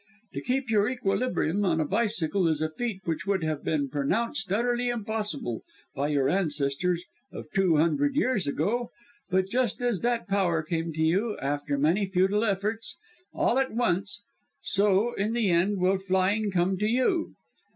To 0.33 0.41
keep 0.41 0.71
your 0.71 0.89
equilibrium 0.89 1.63
on 1.63 1.79
a 1.79 1.85
bicycle 1.85 2.47
is 2.47 2.59
a 2.59 2.71
feat 2.71 3.01
which 3.05 3.27
would 3.27 3.43
have 3.43 3.63
been 3.63 3.87
pronounced 3.87 4.51
utterly 4.51 4.89
impossible 4.89 5.61
by 5.93 6.07
your 6.07 6.27
ancestors 6.27 7.03
of 7.31 7.45
two 7.53 7.75
hundred 7.75 8.15
years 8.15 8.47
ago; 8.47 8.89
but 9.29 9.47
just 9.47 9.79
as 9.79 9.99
that 9.99 10.27
power 10.27 10.63
came 10.63 10.91
to 10.93 11.03
you 11.03 11.37
after 11.37 11.77
many 11.77 12.07
futile 12.07 12.43
efforts, 12.43 12.97
all 13.31 13.59
at 13.59 13.75
once 13.75 14.23
so, 14.63 15.13
in 15.13 15.33
the 15.33 15.51
end, 15.51 15.77
will 15.77 15.99
flying 15.99 16.49
come 16.49 16.79
to 16.79 16.87
you. 16.87 17.35